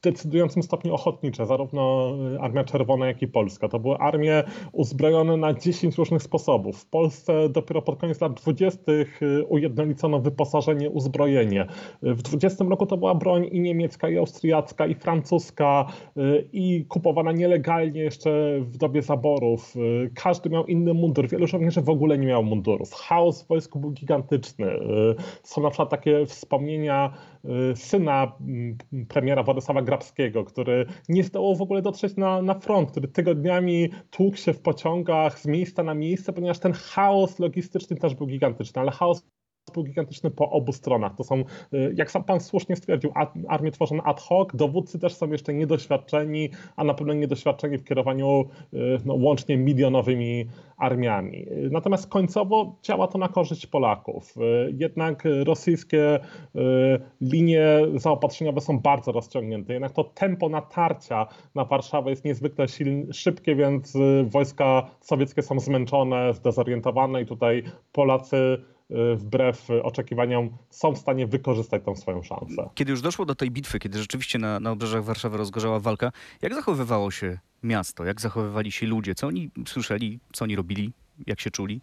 decydującym 0.02 0.62
stopniu 0.62 0.95
ochotnicze, 0.95 1.47
zarówno 1.47 2.12
y, 2.35 2.40
Armia 2.40 2.64
Czerwona, 2.64 3.07
jak 3.07 3.23
i 3.23 3.28
Polska. 3.28 3.69
To 3.69 3.78
były 3.78 3.97
armie 3.97 4.42
uzbrojone 4.73 5.37
na 5.37 5.54
10 5.54 5.97
różnych 5.99 6.23
sposobów. 6.23 6.78
W 6.78 6.87
Polsce 6.87 7.49
dopiero 7.49 7.83
pod 7.83 8.00
koniec 8.00 8.21
lat 8.21 8.35
20. 8.35 8.92
Y, 8.92 9.45
ujednolicono 9.49 10.21
wyposażenie, 10.21 10.90
uzbrojenie. 10.90 11.66
W 12.02 12.23
20 12.23 12.64
roku 12.64 12.87
to 12.87 12.97
była 12.97 13.14
broń 13.14 13.49
i 13.52 13.61
niemiecka, 13.61 14.09
i 14.09 14.19
austriacka, 14.19 14.87
i 14.87 14.95
francuska, 14.95 15.87
y, 16.16 16.49
i 16.52 16.85
kupowana 16.85 17.33
nielegalnie 17.33 18.00
jeszcze 18.00 18.61
w 18.61 18.76
dobie 18.76 19.02
zaborów. 19.02 19.75
Każdy 20.14 20.50
miał 20.50 20.66
inny 20.66 20.95
mundur. 20.95 21.28
Wielu 21.28 21.47
żołnierzy 21.47 21.80
w 21.80 21.88
ogóle 21.88 22.19
nie 22.19 22.26
miało 22.26 22.42
mundurów. 22.42 22.92
Chaos 22.92 23.42
w 23.42 23.49
wojsku 23.49 23.80
był 23.80 23.90
gigantyczny. 23.90 24.66
Są 25.42 25.62
na 25.62 25.71
przykład 25.71 25.90
takie 25.90 26.26
wspomnienia 26.26 27.12
syna 27.75 28.32
mm, 28.40 28.76
premiera 29.09 29.42
Władysława 29.42 29.82
Grabskiego, 29.82 30.44
który 30.44 30.87
nie 31.09 31.25
zdołał 31.25 31.56
w 31.56 31.62
ogóle 31.62 31.82
dotrzeć 31.82 32.16
na, 32.16 32.42
na 32.42 32.54
front, 32.54 32.90
który 32.90 33.09
tygodniami 33.09 33.90
tłukł 34.11 34.37
się 34.37 34.52
w 34.52 34.61
pociągach 34.61 35.40
z 35.40 35.47
miejsca 35.47 35.82
na 35.82 35.94
miejsce, 35.94 36.32
ponieważ 36.32 36.59
ten 36.59 36.73
chaos 36.73 37.38
logistyczny 37.38 37.97
też 37.97 38.14
był 38.14 38.26
gigantyczny, 38.26 38.80
ale 38.80 38.90
chaos 38.90 39.26
był 39.73 39.85
gigantyczny 39.85 40.31
po 40.31 40.50
obu 40.50 40.73
stronach. 40.73 41.15
To 41.15 41.25
są, 41.25 41.45
jak 41.95 42.11
sam 42.11 42.25
pan 42.25 42.41
słusznie 42.41 42.77
stwierdził, 42.77 43.12
armie 43.49 43.71
tworzone 43.71 44.03
ad 44.03 44.21
hoc, 44.21 44.49
dowódcy 44.55 44.99
też 44.99 45.15
są 45.15 45.31
jeszcze 45.33 45.55
niedoświadczeni, 45.55 46.50
a 46.77 46.85
na 46.85 46.95
pewno 46.95 47.15
niedoświadczeni 47.15 47.79
w 47.79 47.85
kierowaniu 47.85 48.45
no, 49.05 49.15
łącznie 49.15 49.57
milionowymi 49.57 50.47
armiami. 50.77 51.47
Natomiast 51.71 52.07
końcowo 52.07 52.75
działa 52.83 53.07
to 53.07 53.19
na 53.19 53.29
korzyść 53.29 53.67
Polaków. 53.67 54.35
Jednak 54.79 55.25
rosyjskie 55.45 56.21
linie 57.21 57.65
zaopatrzeniowe 57.95 58.61
są 58.61 58.79
bardzo 58.79 59.12
rozciągnięte. 59.12 59.73
Jednak 59.73 59.93
to 59.93 60.05
tempo 60.05 60.49
natarcia 60.49 61.27
na 61.55 61.65
Warszawę 61.65 62.11
jest 62.11 62.25
niezwykle 62.25 62.69
silne, 62.69 63.12
szybkie, 63.12 63.55
więc 63.55 63.99
wojska 64.25 64.91
sowieckie 65.00 65.43
są 65.43 65.61
zmęczone, 65.61 66.35
zdezorientowane 66.35 67.23
i 67.23 67.27
tutaj 67.27 67.62
Polacy 67.93 68.59
wbrew 69.16 69.68
oczekiwaniom 69.82 70.50
są 70.70 70.92
w 70.92 70.99
stanie 70.99 71.26
wykorzystać 71.26 71.85
tą 71.85 71.97
swoją 71.97 72.23
szansę. 72.23 72.70
Kiedy 72.75 72.90
już 72.90 73.00
doszło 73.00 73.25
do 73.25 73.35
tej 73.35 73.50
bitwy, 73.50 73.78
kiedy 73.78 73.99
rzeczywiście 73.99 74.38
na, 74.38 74.61
na 74.61 74.70
obrzeżach 74.70 75.04
Warszawy 75.04 75.37
rozgorzała 75.37 75.80
walka, 75.80 76.12
jak 76.42 76.54
zachowywało 76.54 77.11
się 77.11 77.38
miasto? 77.62 78.04
Jak 78.04 78.20
zachowywali 78.20 78.73
się 78.73 78.87
ludzie? 78.87 79.14
Co 79.14 79.26
oni 79.26 79.50
słyszeli? 79.66 80.20
Co 80.32 80.44
oni 80.44 80.56
robili? 80.56 80.92
Jak 81.26 81.40
się 81.40 81.50
czuli? 81.50 81.80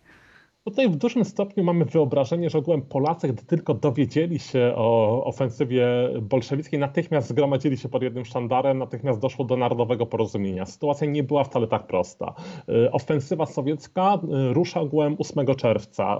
Tutaj 0.68 0.90
w 0.90 0.96
dużym 0.96 1.26
stopniu 1.26 1.64
mamy 1.64 1.86
wyobrażenie, 1.86 2.50
że 2.50 2.58
ogółem 2.58 2.82
Polacy, 2.82 3.28
gdy 3.28 3.44
tylko 3.44 3.74
dowiedzieli 3.74 4.40
się 4.40 4.74
o 4.76 5.24
ofensywie 5.26 5.88
bolszewickiej, 6.22 6.80
natychmiast 6.80 7.28
zgromadzili 7.30 7.78
się 7.78 7.90
pod 7.90 8.04
jednym 8.04 8.26
sztandarem, 8.26 8.78
natychmiast 8.78 9.20
doszło 9.20 9.46
do 9.46 9.58
narodowego 9.58 10.06
porozumienia. 10.06 10.66
Sytuacja 10.66 11.08
nie 11.08 11.24
była 11.24 11.44
wcale 11.44 11.68
tak 11.68 11.88
prosta. 11.88 12.34
Y, 12.70 12.92
ofensywa 12.92 13.46
sowiecka 13.46 14.20
y, 14.50 14.54
rusza 14.54 14.82
ogółem 14.82 15.16
8 15.20 15.56
czerwca, 15.56 16.18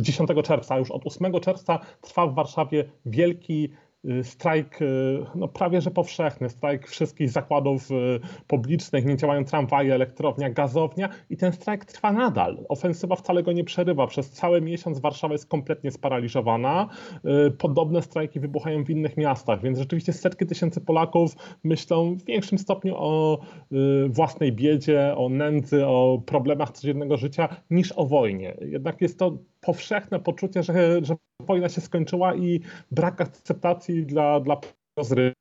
10 0.00 0.30
y, 0.30 0.42
czerwca, 0.42 0.78
już 0.78 0.90
od 0.90 1.06
8 1.06 1.40
czerwca 1.40 1.78
trwa 2.00 2.26
w 2.26 2.34
Warszawie 2.34 2.84
wielki 3.06 3.68
strajk 4.22 4.82
y, 4.82 5.18
no 5.34 5.48
prawie 5.48 5.80
że 5.80 5.90
powszechny, 5.90 6.48
strajk 6.48 6.86
wszystkich 6.88 7.30
zakładów 7.30 7.90
y, 7.90 7.94
publicznych, 8.46 9.04
nie 9.04 9.16
działają 9.16 9.44
tramwaje, 9.44 9.94
elektrownia, 9.94 10.50
gazownia 10.50 11.08
i 11.30 11.36
ten 11.36 11.52
strajk 11.52 11.84
trwa 11.84 12.12
nadal. 12.12 12.64
Ofensywa 12.68 13.16
wcale 13.16 13.42
go 13.42 13.52
nie 13.52 13.64
przerywa. 13.64 14.06
Przez 14.06 14.30
cały 14.30 14.60
miesiąc 14.60 14.98
Warszawa 14.98 15.34
jest 15.34 15.48
kompletnie 15.48 15.90
sparaliżowana. 15.90 16.88
Podobne 17.58 18.02
strajki 18.02 18.40
wybuchają 18.40 18.84
w 18.84 18.90
innych 18.90 19.16
miastach, 19.16 19.62
więc 19.62 19.78
rzeczywiście 19.78 20.12
setki 20.12 20.46
tysięcy 20.46 20.80
Polaków 20.80 21.36
myślą 21.64 22.14
w 22.14 22.24
większym 22.24 22.58
stopniu 22.58 22.94
o 22.96 23.38
własnej 24.08 24.52
biedzie, 24.52 25.14
o 25.16 25.28
nędzy, 25.28 25.86
o 25.86 26.22
problemach 26.26 26.70
codziennego 26.70 27.16
życia 27.16 27.48
niż 27.70 27.92
o 27.92 28.06
wojnie. 28.06 28.56
Jednak 28.60 29.00
jest 29.00 29.18
to 29.18 29.38
powszechne 29.68 30.20
poczucie, 30.20 30.62
że, 30.62 31.04
że 31.04 31.16
wojna 31.40 31.68
się 31.68 31.80
skończyła 31.80 32.34
i 32.34 32.60
brak 32.90 33.20
akceptacji 33.20 34.06
dla, 34.06 34.40
dla 34.40 34.60
rozrywu. 34.98 35.37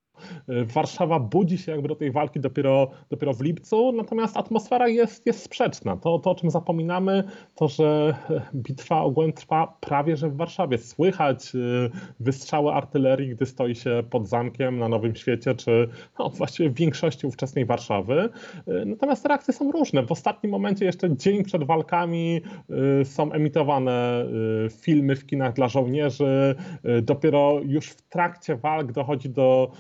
Warszawa 0.73 1.19
budzi 1.19 1.57
się 1.57 1.71
jakby 1.71 1.87
do 1.87 1.95
tej 1.95 2.11
walki 2.11 2.39
dopiero, 2.39 2.87
dopiero 3.09 3.33
w 3.33 3.41
lipcu, 3.41 3.91
natomiast 3.91 4.37
atmosfera 4.37 4.87
jest, 4.87 5.25
jest 5.25 5.43
sprzeczna. 5.43 5.97
To, 5.97 6.19
to, 6.19 6.31
o 6.31 6.35
czym 6.35 6.51
zapominamy, 6.51 7.23
to 7.55 7.67
że 7.67 8.15
bitwa 8.55 9.01
ogółem 9.01 9.33
trwa 9.33 9.77
prawie 9.81 10.17
że 10.17 10.29
w 10.29 10.35
Warszawie. 10.35 10.77
Słychać 10.77 11.55
y, 11.55 11.89
wystrzały 12.19 12.73
artylerii, 12.73 13.29
gdy 13.29 13.45
stoi 13.45 13.75
się 13.75 14.03
pod 14.09 14.27
zamkiem 14.27 14.79
na 14.79 14.89
Nowym 14.89 15.15
Świecie, 15.15 15.55
czy 15.55 15.89
no, 16.19 16.29
właściwie 16.29 16.69
w 16.69 16.73
większości 16.73 17.27
ówczesnej 17.27 17.65
Warszawy. 17.65 18.29
Natomiast 18.85 19.25
reakcje 19.25 19.53
są 19.53 19.71
różne. 19.71 20.03
W 20.03 20.11
ostatnim 20.11 20.51
momencie, 20.51 20.85
jeszcze 20.85 21.15
dzień 21.17 21.43
przed 21.43 21.63
walkami, 21.63 22.41
są 23.03 23.31
emitowane 23.31 24.25
filmy 24.71 25.15
w 25.15 25.25
kinach 25.25 25.53
dla 25.53 25.67
żołnierzy. 25.67 26.55
Dopiero 27.01 27.59
już 27.65 27.89
w 27.89 28.01
trakcie 28.01 28.55
walk 28.55 28.91
dochodzi 28.91 29.29
do 29.29 29.71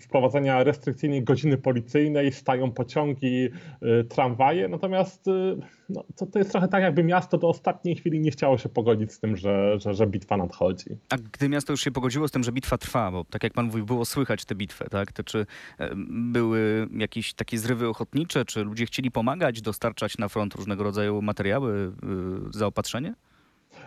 wprowadzenia 0.00 0.64
restrykcyjnej 0.64 1.22
godziny 1.24 1.58
policyjnej, 1.58 2.32
stają 2.32 2.72
pociągi, 2.72 3.48
y, 3.82 4.04
tramwaje, 4.04 4.68
natomiast 4.68 5.28
y, 5.28 5.56
no, 5.88 6.04
to, 6.16 6.26
to 6.26 6.38
jest 6.38 6.50
trochę 6.50 6.68
tak, 6.68 6.82
jakby 6.82 7.04
miasto 7.04 7.38
do 7.38 7.48
ostatniej 7.48 7.96
chwili 7.96 8.20
nie 8.20 8.30
chciało 8.30 8.58
się 8.58 8.68
pogodzić 8.68 9.12
z 9.12 9.20
tym, 9.20 9.36
że, 9.36 9.78
że, 9.78 9.94
że 9.94 10.06
bitwa 10.06 10.36
nadchodzi. 10.36 10.90
A 11.08 11.16
gdy 11.16 11.48
miasto 11.48 11.72
już 11.72 11.80
się 11.80 11.90
pogodziło 11.90 12.28
z 12.28 12.30
tym, 12.30 12.44
że 12.44 12.52
bitwa 12.52 12.78
trwa, 12.78 13.10
bo 13.10 13.24
tak 13.24 13.42
jak 13.42 13.52
pan 13.52 13.66
mówił, 13.66 13.86
było 13.86 14.04
słychać 14.04 14.44
tę 14.44 14.54
bitwę, 14.54 14.86
tak? 14.90 15.12
To 15.12 15.24
czy 15.24 15.46
były 16.06 16.88
jakieś 16.98 17.34
takie 17.34 17.58
zrywy 17.58 17.88
ochotnicze, 17.88 18.44
czy 18.44 18.64
ludzie 18.64 18.86
chcieli 18.86 19.10
pomagać, 19.10 19.62
dostarczać 19.62 20.18
na 20.18 20.28
front 20.28 20.54
różnego 20.54 20.84
rodzaju 20.84 21.22
materiały, 21.22 21.92
zaopatrzenie? 22.50 23.14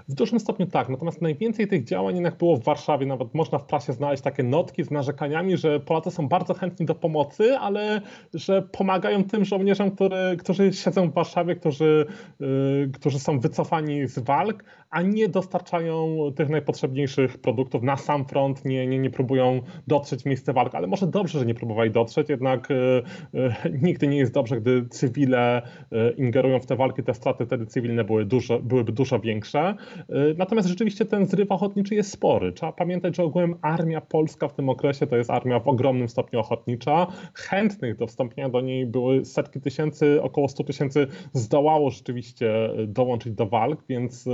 W 0.08 0.14
dużym 0.14 0.40
stopniu 0.40 0.66
tak, 0.66 0.90
natomiast 0.90 1.22
najwięcej 1.22 1.68
tych 1.68 1.84
działań 1.84 2.16
jednak 2.16 2.38
było 2.38 2.58
w 2.58 2.64
Warszawie. 2.64 3.06
Nawet 3.06 3.34
można 3.34 3.58
w 3.58 3.66
prasie 3.66 3.94
znaleźć 3.94 4.24
takie 4.24 4.44
notki 4.44 4.84
z 4.84 4.92
narzekaniami, 4.92 5.58
że 5.58 5.80
Polacy 5.80 6.12
są 6.12 6.28
bardzo 6.28 6.54
chętni 6.54 6.86
do 6.86 6.96
pomocy, 6.96 7.58
ale 7.58 8.02
że 8.34 8.62
pomagają 8.62 9.24
tym 9.24 9.46
żołnierzom, 9.46 9.92
który, 9.92 10.38
którzy 10.40 10.74
siedzą 10.74 11.10
w 11.10 11.14
Warszawie, 11.14 11.56
którzy, 11.56 12.06
yy, 12.40 12.92
którzy 12.94 13.20
są 13.20 13.40
wycofani 13.40 14.08
z 14.08 14.20
walk, 14.20 14.64
a 14.90 15.02
nie 15.02 15.30
dostarczają 15.30 16.18
tych 16.36 16.50
najpotrzebniejszych 16.50 17.38
produktów 17.38 17.84
na 17.84 17.98
sam 17.98 18.26
front, 18.26 18.66
nie, 18.66 18.88
nie, 18.88 19.00
nie 19.00 19.10
próbują 19.10 19.62
dotrzeć 19.88 20.24
w 20.24 20.26
miejsce 20.26 20.54
walk. 20.54 20.76
Ale 20.76 20.88
może 20.88 21.08
dobrze, 21.08 21.40
że 21.40 21.46
nie 21.46 21.56
próbowali 21.56 21.92
dotrzeć, 21.92 22.30
jednak 22.30 22.70
yy, 22.70 23.04
yy, 23.34 23.80
nigdy 23.82 24.08
nie 24.08 24.18
jest 24.18 24.34
dobrze, 24.34 24.62
gdy 24.62 24.86
cywile 24.90 25.62
y, 25.62 26.14
ingerują 26.18 26.60
w 26.60 26.66
te 26.66 26.76
walki, 26.76 27.04
te 27.04 27.14
straty 27.14 27.46
wtedy 27.46 27.66
cywilne 27.66 28.04
były 28.04 28.26
dużo, 28.26 28.60
byłyby 28.60 28.92
dużo 28.92 29.20
większe. 29.20 29.76
Y, 30.10 30.36
natomiast 30.38 30.68
rzeczywiście 30.68 31.06
ten 31.06 31.26
zryw 31.26 31.52
ochotniczy 31.52 31.96
jest 31.96 32.12
spory. 32.12 32.52
Trzeba 32.52 32.72
pamiętać, 32.72 33.16
że 33.16 33.24
ogółem 33.24 33.56
armia 33.62 34.02
polska 34.02 34.48
w 34.48 34.54
tym 34.54 34.70
okresie 34.70 35.08
to 35.08 35.18
jest 35.18 35.30
armia 35.30 35.60
w 35.60 35.68
ogromnym 35.68 36.10
stopniu 36.10 36.40
ochotnicza. 36.40 37.08
Chętnych 37.34 37.96
do 37.96 38.08
wstąpienia 38.08 38.50
do 38.50 38.62
niej 38.62 38.86
były 38.86 39.26
setki 39.26 39.62
tysięcy, 39.62 40.22
około 40.22 40.48
100 40.48 40.64
tysięcy 40.64 41.08
zdołało 41.34 41.90
rzeczywiście 41.90 42.80
y, 42.80 42.88
dołączyć 42.88 43.34
do 43.34 43.46
walk, 43.46 43.84
więc 43.90 44.26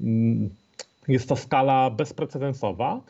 mm, 0.00 0.50
jest 1.08 1.28
to 1.28 1.36
skala 1.36 1.90
bezprecedensowa. 1.90 3.00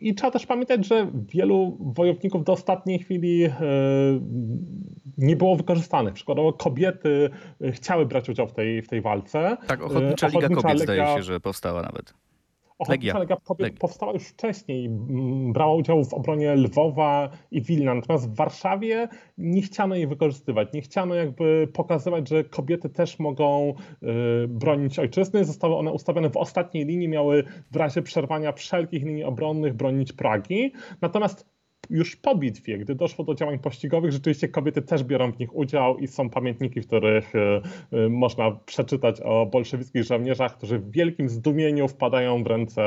I 0.00 0.14
trzeba 0.14 0.30
też 0.30 0.46
pamiętać, 0.46 0.86
że 0.86 1.10
wielu 1.14 1.76
wojowników 1.80 2.44
do 2.44 2.52
ostatniej 2.52 2.98
chwili 2.98 3.48
nie 5.18 5.36
było 5.36 5.56
wykorzystanych. 5.56 6.14
Przykładowo 6.14 6.52
kobiety 6.52 7.30
y, 7.64 7.72
chciały 7.72 8.06
brać 8.06 8.28
udział 8.28 8.48
w 8.48 8.52
tej, 8.52 8.82
w 8.82 8.88
tej 8.88 9.00
walce. 9.00 9.56
Tak, 9.66 9.82
Ochotnicza 9.82 10.26
Liga 10.26 10.38
Ochotnicza 10.38 10.62
Kobiet 10.62 10.80
Liga... 10.80 10.94
zdaje 10.94 11.16
się, 11.16 11.22
że 11.22 11.40
powstała 11.40 11.82
nawet. 11.82 12.14
Ochotnicza 12.78 13.20
Liga 13.20 13.36
Kobiet 13.44 13.60
Legia. 13.66 13.78
powstała 13.80 14.12
już 14.12 14.22
wcześniej. 14.22 14.88
Brała 15.52 15.74
udział 15.74 16.04
w 16.04 16.14
obronie 16.14 16.54
Lwowa 16.54 17.30
i 17.50 17.62
Wilna. 17.62 17.94
Natomiast 17.94 18.30
w 18.30 18.34
Warszawie 18.34 19.08
nie 19.38 19.62
chciano 19.62 19.94
jej 19.94 20.06
wykorzystywać. 20.06 20.72
Nie 20.72 20.82
chciano 20.82 21.14
jakby 21.14 21.68
pokazywać, 21.72 22.28
że 22.28 22.44
kobiety 22.44 22.88
też 22.88 23.18
mogą 23.18 23.74
y, 24.44 24.48
bronić 24.48 24.98
ojczyzny. 24.98 25.44
Zostały 25.44 25.76
one 25.76 25.92
ustawione 25.92 26.30
w 26.30 26.36
ostatniej 26.36 26.84
linii, 26.84 27.08
miały 27.08 27.44
w 27.70 27.76
razie 27.76 28.02
przerwania 28.02 28.52
wszelkich 28.52 29.04
linii 29.04 29.24
obronnych 29.24 29.74
bronić 29.74 30.12
Pragi. 30.12 30.72
Natomiast 31.00 31.57
już 31.90 32.16
po 32.16 32.34
bitwie, 32.34 32.78
gdy 32.78 32.94
doszło 32.94 33.24
do 33.24 33.34
działań 33.34 33.58
pościgowych, 33.58 34.12
rzeczywiście 34.12 34.48
kobiety 34.48 34.82
też 34.82 35.04
biorą 35.04 35.32
w 35.32 35.38
nich 35.38 35.56
udział 35.56 35.98
i 35.98 36.06
są 36.06 36.30
pamiętniki, 36.30 36.80
w 36.80 36.86
których 36.86 37.34
e, 37.34 37.60
e, 37.92 38.08
można 38.08 38.50
przeczytać 38.50 39.20
o 39.20 39.46
bolszewickich 39.46 40.04
żołnierzach, 40.04 40.56
którzy 40.56 40.78
w 40.78 40.90
wielkim 40.90 41.28
zdumieniu 41.28 41.88
wpadają 41.88 42.42
w 42.44 42.46
ręce 42.46 42.82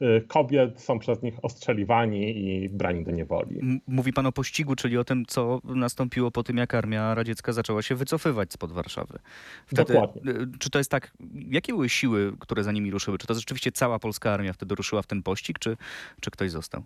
e, 0.00 0.20
kobiet, 0.20 0.80
są 0.80 0.98
przez 0.98 1.22
nich 1.22 1.34
ostrzeliwani 1.42 2.38
i 2.38 2.68
brani 2.68 3.04
do 3.04 3.10
niewoli. 3.10 3.80
Mówi 3.86 4.12
pan 4.12 4.26
o 4.26 4.32
pościgu, 4.32 4.76
czyli 4.76 4.98
o 4.98 5.04
tym, 5.04 5.26
co 5.26 5.60
nastąpiło 5.64 6.30
po 6.30 6.42
tym, 6.42 6.56
jak 6.56 6.74
armia 6.74 7.14
radziecka 7.14 7.52
zaczęła 7.52 7.82
się 7.82 7.94
wycofywać 7.94 8.52
spod 8.52 8.72
Warszawy. 8.72 9.18
Wtedy, 9.66 9.92
Dokładnie. 9.92 10.22
Czy 10.58 10.70
to 10.70 10.78
jest 10.78 10.90
tak, 10.90 11.12
jakie 11.50 11.72
były 11.72 11.88
siły, 11.88 12.32
które 12.38 12.64
za 12.64 12.72
nimi 12.72 12.90
ruszyły? 12.90 13.18
Czy 13.18 13.26
to 13.26 13.34
rzeczywiście 13.34 13.72
cała 13.72 13.98
polska 13.98 14.32
armia 14.32 14.52
wtedy 14.52 14.74
ruszyła 14.74 15.02
w 15.02 15.06
ten 15.06 15.22
pościg, 15.22 15.58
czy, 15.58 15.76
czy 16.20 16.30
ktoś 16.30 16.50
został? 16.50 16.84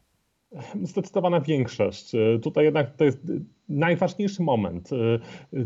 Zdecydowana 0.82 1.40
większość. 1.40 2.12
Tutaj 2.42 2.64
jednak 2.64 2.96
to 2.96 3.04
jest 3.04 3.18
najważniejszy 3.68 4.42
moment. 4.42 4.90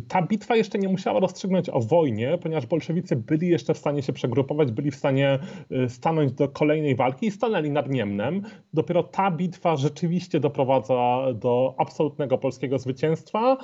Ta 0.09 0.23
bitwa 0.23 0.57
jeszcze 0.57 0.79
nie 0.79 0.89
musiała 0.89 1.21
rozstrzygnąć 1.21 1.69
o 1.69 1.81
wojnie, 1.81 2.39
ponieważ 2.43 2.67
bolszewicy 2.67 3.17
byli 3.17 3.49
jeszcze 3.49 3.75
w 3.75 3.79
stanie 3.79 4.03
się 4.03 4.13
przegrupować, 4.13 4.73
byli 4.73 4.91
w 4.91 4.97
stanie 4.97 5.39
y, 5.73 5.89
stanąć 5.89 6.33
do 6.33 6.49
kolejnej 6.49 6.97
walki 6.97 7.27
i 7.27 7.31
stanęli 7.31 7.71
nad 7.71 7.91
Niemnem. 7.91 8.43
Dopiero 8.75 9.03
ta 9.03 9.31
bitwa 9.31 9.77
rzeczywiście 9.77 10.41
doprowadza 10.41 11.27
do 11.35 11.75
absolutnego 11.79 12.39
polskiego 12.39 12.79
zwycięstwa 12.79 13.57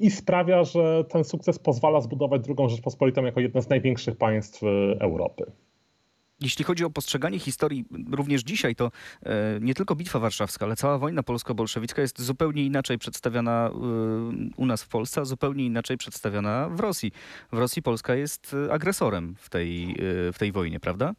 i 0.00 0.10
sprawia, 0.10 0.64
że 0.64 1.04
ten 1.08 1.24
sukces 1.24 1.58
pozwala 1.58 2.00
zbudować 2.00 2.42
drugą 2.42 2.68
Rzeczpospolitą 2.68 3.24
jako 3.24 3.40
jedno 3.40 3.62
z 3.62 3.68
największych 3.68 4.16
państw 4.16 4.62
Europy. 5.00 5.52
Jeśli 6.40 6.64
chodzi 6.64 6.84
o 6.84 6.90
postrzeganie 6.90 7.38
historii, 7.38 7.84
również 8.10 8.42
dzisiaj, 8.42 8.76
to 8.76 8.90
e, 9.22 9.60
nie 9.60 9.74
tylko 9.74 9.94
Bitwa 9.94 10.18
Warszawska, 10.18 10.66
ale 10.66 10.76
cała 10.76 10.98
wojna 10.98 11.22
polsko-bolszewicka 11.22 12.02
jest 12.02 12.22
zupełnie 12.22 12.64
inaczej 12.64 12.98
przedstawiana 12.98 13.70
e, 13.70 13.78
u 14.56 14.66
nas 14.66 14.82
w 14.82 14.88
Polsce, 14.88 15.20
a 15.20 15.24
zupełnie 15.24 15.66
inaczej 15.66 15.96
przedstawiana 15.96 16.68
w 16.68 16.80
Rosji. 16.80 17.12
W 17.52 17.58
Rosji 17.58 17.82
Polska 17.82 18.14
jest 18.14 18.56
e, 18.68 18.72
agresorem 18.72 19.34
w 19.38 19.50
tej, 19.50 19.96
w 20.32 20.38
tej 20.38 20.52
wojnie, 20.52 20.80
prawda? 20.80 21.14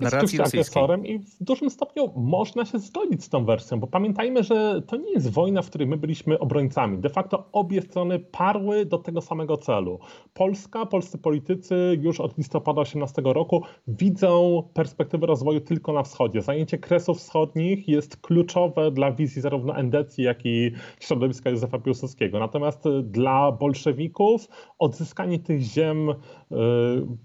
Narracji 0.00 0.38
rosyjskiej. 0.38 0.82
i 1.04 1.18
w 1.18 1.42
dużym 1.42 1.70
stopniu 1.70 2.12
można 2.16 2.64
się 2.64 2.78
zgodzić 2.78 3.24
z 3.24 3.28
tą 3.28 3.44
wersją, 3.44 3.80
bo 3.80 3.86
pamiętajmy, 3.86 4.42
że 4.42 4.82
to 4.86 4.96
nie 4.96 5.12
jest 5.12 5.30
wojna, 5.30 5.62
w 5.62 5.66
której 5.66 5.88
my 5.88 5.96
byliśmy 5.96 6.38
obrońcami. 6.38 6.98
De 6.98 7.08
facto 7.08 7.48
obie 7.52 7.82
strony 7.82 8.18
parły 8.18 8.86
do 8.86 8.98
tego 8.98 9.20
samego 9.20 9.56
celu. 9.56 9.98
Polska, 10.34 10.86
polscy 10.86 11.18
politycy 11.18 11.98
już 12.00 12.20
od 12.20 12.38
listopada 12.38 12.80
18 12.80 13.22
roku 13.24 13.62
widzą 13.88 14.62
perspektywy 14.74 15.26
rozwoju 15.26 15.60
tylko 15.60 15.92
na 15.92 16.02
wschodzie. 16.02 16.42
Zajęcie 16.42 16.78
Kresów 16.78 17.18
Wschodnich 17.18 17.88
jest 17.88 18.16
kluczowe 18.16 18.90
dla 18.90 19.12
wizji 19.12 19.42
zarówno 19.42 19.76
endecji, 19.76 20.24
jak 20.24 20.46
i 20.46 20.72
środowiska 21.00 21.50
Józefa 21.50 21.78
Piłsudskiego. 21.78 22.38
Natomiast 22.38 22.84
dla 23.02 23.52
bolszewików 23.52 24.48
odzyskanie 24.78 25.38
tych 25.38 25.60
ziem 25.60 26.14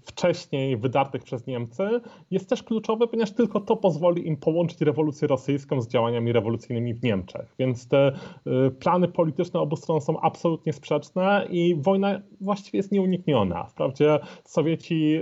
wcześniej 0.04 0.76
wydartych 0.76 1.22
przez 1.22 1.46
Niemcy 1.46 2.00
jest 2.30 2.48
też 2.48 2.62
kluczowe, 2.62 3.06
ponieważ 3.06 3.30
tylko 3.30 3.60
to 3.60 3.76
pozwoli 3.76 4.28
im 4.28 4.36
połączyć 4.36 4.80
rewolucję 4.80 5.28
rosyjską 5.28 5.80
z 5.80 5.88
działaniami 5.88 6.32
rewolucyjnymi 6.32 6.94
w 6.94 7.02
Niemczech. 7.02 7.54
Więc 7.58 7.88
te 7.88 8.12
y, 8.46 8.70
plany 8.70 9.08
polityczne 9.08 9.60
obu 9.60 9.76
stron 9.76 10.00
są 10.00 10.20
absolutnie 10.20 10.72
sprzeczne 10.72 11.46
i 11.50 11.74
wojna 11.74 12.20
właściwie 12.40 12.76
jest 12.76 12.92
nieunikniona. 12.92 13.64
Wprawdzie 13.64 14.18
Sowieci 14.44 15.16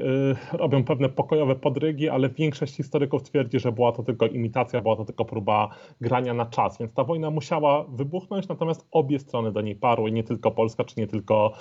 y, 0.53 0.57
robią 0.57 0.85
pewne 0.85 1.09
pokojowe 1.09 1.57
podrygi, 1.57 2.09
ale 2.09 2.29
większość 2.29 2.77
historyków 2.77 3.23
twierdzi, 3.23 3.61
że 3.61 3.73
była 3.73 3.93
to 3.93 4.03
tylko 4.03 4.27
imitacja, 4.27 4.81
była 4.81 4.97
to 4.97 5.05
tylko 5.05 5.25
próba 5.25 5.69
grania 6.01 6.35
na 6.35 6.47
czas. 6.47 6.79
Więc 6.79 6.95
ta 6.95 7.05
wojna 7.05 7.31
musiała 7.31 7.85
wybuchnąć, 7.85 8.49
natomiast 8.49 8.89
obie 8.91 9.19
strony 9.19 9.53
do 9.53 9.61
niej 9.61 9.77
parły, 9.77 10.13
nie 10.13 10.25
tylko 10.25 10.51
Polska, 10.51 10.85
czy 10.85 11.01
nie 11.01 11.07
tylko 11.07 11.53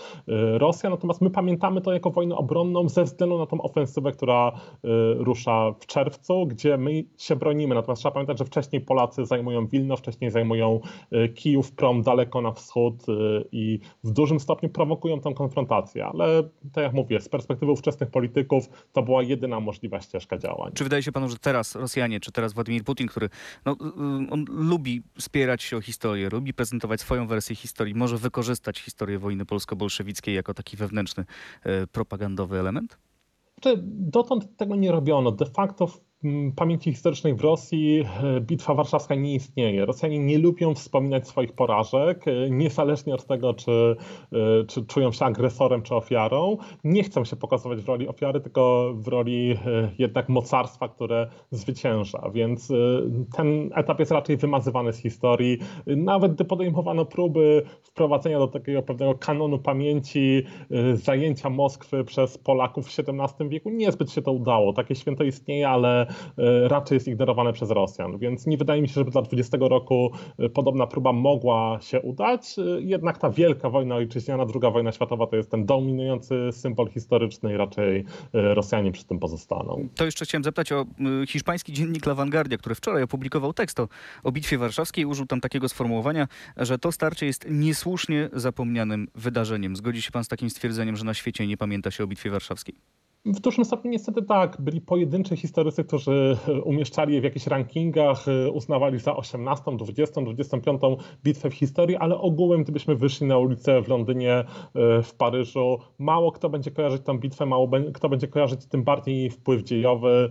Rosja. 0.57 0.89
Natomiast 0.89 1.21
my 1.21 1.29
pamiętamy 1.29 1.81
to 1.81 1.93
jako 1.93 2.11
wojnę 2.11 2.32
obronną 2.33 2.89
ze 2.89 3.03
względu 3.03 3.37
na 3.37 3.45
tą 3.45 3.61
ofensywę, 3.61 4.11
która 4.11 4.51
rusza 5.17 5.73
w 5.79 5.85
czerwcu, 5.85 6.47
gdzie 6.47 6.77
my 6.77 7.03
się 7.17 7.35
bronimy. 7.35 7.75
Natomiast 7.75 7.99
trzeba 8.01 8.13
pamiętać, 8.13 8.39
że 8.39 8.45
wcześniej 8.45 8.81
Polacy 8.81 9.25
zajmują 9.25 9.67
Wilno, 9.67 9.97
wcześniej 9.97 10.31
zajmują 10.31 10.79
Kijów, 11.35 11.71
prom 11.71 12.01
daleko 12.01 12.41
na 12.41 12.51
wschód 12.51 13.05
i 13.51 13.79
w 14.03 14.11
dużym 14.11 14.39
stopniu 14.39 14.69
prowokują 14.69 15.19
tę 15.19 15.33
konfrontację. 15.33 16.05
Ale 16.05 16.43
tak 16.73 16.83
jak 16.83 16.93
mówię, 16.93 17.21
z 17.21 17.29
perspektywy 17.29 17.71
ówczesnych 17.71 18.09
polityków 18.09 18.69
to 18.93 19.03
była 19.03 19.23
jedyna 19.23 19.59
możliwa 19.59 20.01
ścieżka 20.01 20.37
działań. 20.37 20.71
Czy 20.73 20.83
wydaje 20.83 21.03
się 21.03 21.11
panu, 21.11 21.29
że 21.29 21.37
teraz 21.37 21.75
Rosjanie, 21.75 22.19
czy 22.19 22.31
teraz 22.31 22.53
Władimir 22.53 22.83
Putin, 22.83 23.07
który 23.07 23.29
no, 23.65 23.75
on 24.31 24.45
lubi 24.49 25.01
spierać 25.19 25.63
się 25.63 25.77
o 25.77 25.81
historię, 25.81 26.29
lubi 26.29 26.53
prezentować 26.53 27.01
swoją 27.01 27.27
wersję 27.27 27.55
historii, 27.55 27.95
może 27.95 28.17
wykorzystać 28.17 28.79
historię 28.79 29.19
wojny 29.19 29.45
polsko-bolszewickiej 29.45 30.35
jako 30.35 30.53
taki 30.53 30.77
wewnętrzny 30.77 31.25
e, 31.63 31.87
propagandowy 32.23 32.59
element? 32.59 32.97
Dotąd 33.83 34.57
tego 34.57 34.75
nie 34.75 34.91
robiono. 34.91 35.31
De 35.31 35.45
facto 35.45 35.87
pamięci 36.55 36.91
historycznej 36.91 37.33
w 37.33 37.41
Rosji 37.41 38.03
e, 38.23 38.41
Bitwa 38.41 38.73
Warszawska 38.73 39.15
nie 39.15 39.35
istnieje. 39.35 39.85
Rosjanie 39.85 40.19
nie 40.19 40.37
lubią 40.37 40.75
wspominać 40.75 41.27
swoich 41.27 41.53
porażek, 41.53 42.27
e, 42.27 42.49
niezależnie 42.49 43.13
od 43.13 43.25
tego, 43.25 43.53
czy, 43.53 43.95
e, 44.31 44.65
czy 44.67 44.85
czują 44.85 45.11
się 45.11 45.25
agresorem 45.25 45.81
czy 45.81 45.95
ofiarą. 45.95 46.57
Nie 46.83 47.03
chcą 47.03 47.25
się 47.25 47.35
pokazywać 47.35 47.81
w 47.81 47.87
roli 47.87 48.07
ofiary, 48.07 48.41
tylko 48.41 48.93
w 48.95 49.07
roli 49.07 49.57
jednak 49.97 50.29
mocarstwa, 50.29 50.89
które 50.89 51.27
zwycięża. 51.51 52.29
Więc 52.33 52.71
ten 53.37 53.69
etap 53.75 53.99
jest 53.99 54.11
raczej 54.11 54.37
wymazywany 54.37 54.93
z 54.93 54.97
historii. 54.97 55.57
Nawet 55.87 56.33
gdy 56.33 56.45
podejmowano 56.45 57.05
próby 57.05 57.63
wprowadzenia 57.83 58.39
do 58.39 58.47
takiego 58.47 58.81
pewnego 58.81 59.15
kanonu 59.15 59.59
pamięci 59.59 60.43
zajęcia 60.93 61.49
Moskwy 61.49 62.03
przez 62.03 62.37
Polaków 62.37 62.87
w 62.87 62.99
XVII 62.99 63.49
wieku, 63.49 63.69
niezbyt 63.69 64.11
się 64.11 64.21
to 64.21 64.31
udało. 64.31 64.73
Takie 64.73 64.95
święto 64.95 65.23
istnieje, 65.23 65.69
ale 65.69 66.07
raczej 66.67 66.95
jest 66.95 67.07
ignorowane 67.07 67.53
przez 67.53 67.69
Rosjan. 67.69 68.17
Więc 68.17 68.47
nie 68.47 68.57
wydaje 68.57 68.81
mi 68.81 68.87
się, 68.87 68.93
żeby 68.93 69.11
dla 69.11 69.21
20 69.21 69.57
roku 69.61 70.11
e, 70.39 70.49
podobna 70.49 70.87
próba 70.87 71.13
mogła 71.13 71.79
się 71.81 72.01
udać. 72.01 72.59
E, 72.59 72.81
jednak 72.81 73.17
ta 73.17 73.29
wielka 73.29 73.69
wojna 73.69 73.95
ojczyźniana, 73.95 74.45
druga 74.45 74.71
wojna 74.71 74.91
światowa 74.91 75.27
to 75.27 75.35
jest 75.35 75.51
ten 75.51 75.65
dominujący 75.65 76.49
symbol 76.51 76.89
historyczny 76.89 77.53
i 77.53 77.57
raczej 77.57 78.05
Rosjanie 78.33 78.91
przy 78.91 79.05
tym 79.05 79.19
pozostaną. 79.19 79.87
To 79.95 80.05
jeszcze 80.05 80.25
chciałem 80.25 80.43
zapytać 80.43 80.71
o 80.71 80.85
hiszpański 81.27 81.73
dziennik 81.73 82.05
La 82.05 82.15
Vanguardia, 82.15 82.57
który 82.57 82.75
wczoraj 82.75 83.03
opublikował 83.03 83.53
tekst 83.53 83.79
o, 83.79 83.87
o 84.23 84.31
Bitwie 84.31 84.57
Warszawskiej. 84.57 85.05
Użył 85.05 85.25
tam 85.25 85.41
takiego 85.41 85.69
sformułowania, 85.69 86.27
że 86.57 86.79
to 86.79 86.91
starcie 86.91 87.25
jest 87.25 87.45
niesłusznie 87.49 88.29
zapomnianym 88.33 89.07
wydarzeniem. 89.15 89.75
Zgodzi 89.75 90.01
się 90.01 90.11
pan 90.11 90.23
z 90.23 90.27
takim 90.27 90.49
stwierdzeniem, 90.49 90.95
że 90.95 91.05
na 91.05 91.13
świecie 91.13 91.47
nie 91.47 91.57
pamięta 91.57 91.91
się 91.91 92.03
o 92.03 92.07
Bitwie 92.07 92.29
Warszawskiej? 92.29 92.75
W 93.25 93.39
dużym 93.39 93.65
stopniu 93.65 93.91
niestety 93.91 94.21
tak. 94.21 94.61
Byli 94.61 94.81
pojedynczy 94.81 95.35
historycy, 95.35 95.83
którzy 95.83 96.37
umieszczali 96.63 97.13
je 97.13 97.21
w 97.21 97.23
jakichś 97.23 97.47
rankingach, 97.47 98.25
uznawali 98.53 98.99
za 98.99 99.15
18, 99.15 99.63
20, 99.77 100.21
25 100.21 100.81
bitwę 101.23 101.49
w 101.49 101.53
historii, 101.53 101.95
ale 101.95 102.17
ogółem, 102.17 102.63
gdybyśmy 102.63 102.95
wyszli 102.95 103.27
na 103.27 103.37
ulicę 103.37 103.81
w 103.81 103.87
Londynie, 103.87 104.43
w 105.03 105.13
Paryżu, 105.17 105.77
mało 105.99 106.31
kto 106.31 106.49
będzie 106.49 106.71
kojarzyć 106.71 107.01
tę 107.01 107.17
bitwę, 107.19 107.45
mało 107.45 107.69
kto 107.93 108.09
będzie 108.09 108.27
kojarzyć 108.27 108.65
tym 108.65 108.83
bardziej 108.83 109.29
wpływ 109.29 109.63
dziejowy. 109.63 110.29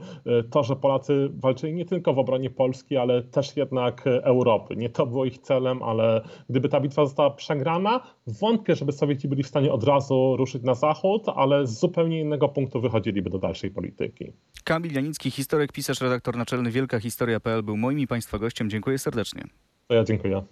To, 0.51 0.63
że 0.63 0.77
Polacy 0.77 1.31
walczyli 1.35 1.75
nie 1.75 1.85
tylko 1.85 2.15
w 2.15 2.19
obronie 2.19 2.51
Polski, 2.51 2.97
ale 2.97 3.23
też 3.23 3.57
jednak 3.57 4.05
Europy. 4.07 4.77
Nie 4.77 4.89
to 4.89 5.07
było 5.07 5.25
ich 5.25 5.39
celem, 5.39 5.83
ale 5.83 6.21
gdyby 6.51 6.69
ta 6.69 6.81
bitwa 6.81 7.05
została 7.05 7.31
przegrana, 7.31 8.01
wątpię, 8.27 8.75
żeby 8.75 8.93
Sowieci 8.93 9.29
byli 9.29 9.43
w 9.43 9.49
stanie 9.49 9.73
od 9.73 9.85
razu 9.85 10.37
ruszyć 10.37 10.63
na 10.63 10.75
zachód, 10.75 11.23
ale 11.35 11.67
z 11.67 11.81
zupełnie 11.81 12.21
innego 12.21 12.49
punktu 12.49 12.82
wychodziliby 12.83 13.31
do 13.31 13.39
dalszej 13.39 13.71
polityki. 13.71 14.33
Kamil 14.65 14.93
Janicki, 14.93 15.31
historyk, 15.31 15.73
pisarz, 15.73 16.01
redaktor 16.01 16.37
naczelny 16.37 16.71
Wielka 16.71 17.01
Historia.pl 17.01 17.63
był 17.63 17.77
moim 17.77 17.99
i 17.99 18.07
Państwa 18.07 18.39
gościem. 18.39 18.71
Dziękuję 18.71 18.99
serdecznie. 18.99 19.45
To 19.89 19.95
ja 19.95 20.05
dziękuję. 20.05 20.43